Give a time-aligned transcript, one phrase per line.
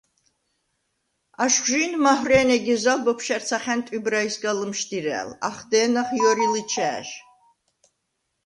[1.43, 5.29] აშხვჟი̄ნ მაჰვრე̄ნე გეზალ ბოფშა̈რცახა̈ნ ტვიბრაისგა ლჷმშდირა̄̈ლ.
[5.49, 7.11] ახდე̄ნახ ჲორი ლჷჩა̄̈ჟ.